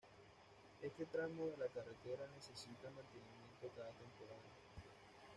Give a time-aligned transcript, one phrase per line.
[0.81, 4.49] Este tramo de la carretera necesita mantenimiento cada temporada.